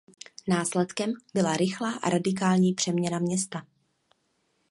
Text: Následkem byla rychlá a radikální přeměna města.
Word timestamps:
Následkem 0.47 1.11
byla 1.33 1.57
rychlá 1.57 1.91
a 1.93 2.09
radikální 2.09 2.73
přeměna 2.73 3.19
města. 3.19 3.67